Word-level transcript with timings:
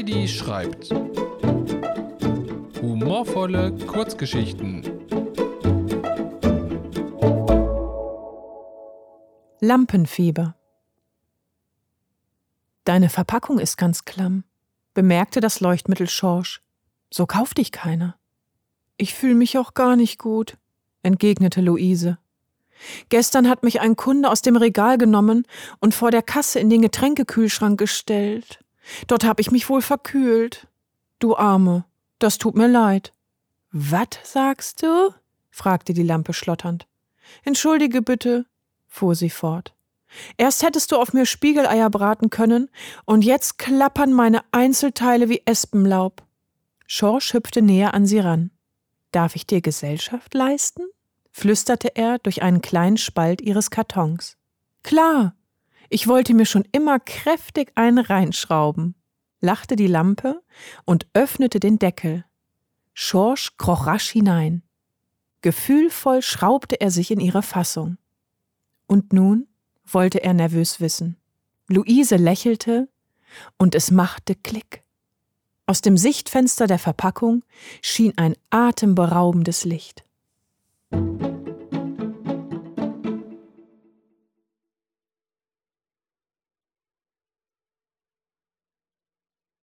Heidi 0.00 0.28
schreibt. 0.28 0.88
Humorvolle 2.80 3.76
Kurzgeschichten. 3.86 4.82
Lampenfieber. 9.60 10.56
Deine 12.84 13.10
Verpackung 13.10 13.58
ist 13.58 13.76
ganz 13.76 14.06
klamm, 14.06 14.44
bemerkte 14.94 15.40
das 15.40 15.60
Leuchtmittel 15.60 16.08
Schorsch. 16.08 16.62
So 17.10 17.26
kauft 17.26 17.58
dich 17.58 17.70
keiner. 17.70 18.16
Ich 18.96 19.12
fühle 19.12 19.34
mich 19.34 19.58
auch 19.58 19.74
gar 19.74 19.96
nicht 19.96 20.18
gut, 20.18 20.56
entgegnete 21.02 21.60
Luise. 21.60 22.16
Gestern 23.10 23.50
hat 23.50 23.62
mich 23.62 23.82
ein 23.82 23.96
Kunde 23.96 24.30
aus 24.30 24.40
dem 24.40 24.56
Regal 24.56 24.96
genommen 24.96 25.46
und 25.78 25.94
vor 25.94 26.10
der 26.10 26.22
Kasse 26.22 26.58
in 26.58 26.70
den 26.70 26.80
Getränkekühlschrank 26.80 27.78
gestellt. 27.78 28.64
Dort 29.06 29.24
habe 29.24 29.40
ich 29.40 29.50
mich 29.50 29.68
wohl 29.68 29.82
verkühlt. 29.82 30.66
Du 31.18 31.36
Arme, 31.36 31.84
das 32.18 32.38
tut 32.38 32.56
mir 32.56 32.68
leid. 32.68 33.12
Wat 33.70 34.18
sagst 34.24 34.82
du? 34.82 35.14
fragte 35.50 35.92
die 35.92 36.02
Lampe 36.02 36.32
schlotternd. 36.32 36.86
Entschuldige 37.44 38.02
bitte, 38.02 38.46
fuhr 38.88 39.14
sie 39.14 39.30
fort. 39.30 39.74
Erst 40.36 40.62
hättest 40.62 40.90
du 40.90 40.96
auf 40.96 41.12
mir 41.12 41.26
Spiegeleier 41.26 41.88
braten 41.88 42.30
können, 42.30 42.68
und 43.04 43.24
jetzt 43.24 43.58
klappern 43.58 44.12
meine 44.12 44.42
Einzelteile 44.50 45.28
wie 45.28 45.42
Espenlaub. 45.44 46.22
Schorsch 46.86 47.34
hüpfte 47.34 47.62
näher 47.62 47.94
an 47.94 48.06
sie 48.06 48.18
ran. 48.18 48.50
Darf 49.12 49.36
ich 49.36 49.46
dir 49.46 49.60
Gesellschaft 49.60 50.34
leisten? 50.34 50.82
flüsterte 51.32 51.94
er 51.94 52.18
durch 52.18 52.42
einen 52.42 52.60
kleinen 52.60 52.96
Spalt 52.96 53.40
ihres 53.40 53.70
Kartons. 53.70 54.36
Klar, 54.82 55.36
ich 55.90 56.06
wollte 56.06 56.34
mir 56.34 56.46
schon 56.46 56.64
immer 56.72 57.00
kräftig 57.00 57.72
einen 57.74 57.98
reinschrauben, 57.98 58.94
lachte 59.40 59.76
die 59.76 59.88
Lampe 59.88 60.42
und 60.84 61.06
öffnete 61.12 61.60
den 61.60 61.78
Deckel. 61.78 62.24
Schorsch 62.94 63.56
kroch 63.58 63.86
rasch 63.86 64.08
hinein. 64.10 64.62
Gefühlvoll 65.42 66.22
schraubte 66.22 66.80
er 66.80 66.90
sich 66.90 67.10
in 67.10 67.20
ihre 67.20 67.42
Fassung. 67.42 67.98
Und 68.86 69.12
nun? 69.12 69.46
wollte 69.84 70.22
er 70.22 70.34
nervös 70.34 70.80
wissen. 70.80 71.16
Luise 71.66 72.16
lächelte 72.16 72.88
und 73.58 73.74
es 73.74 73.90
machte 73.90 74.36
Klick. 74.36 74.84
Aus 75.66 75.80
dem 75.80 75.96
Sichtfenster 75.96 76.68
der 76.68 76.78
Verpackung 76.78 77.44
schien 77.82 78.12
ein 78.16 78.36
atemberaubendes 78.50 79.64
Licht. 79.64 80.04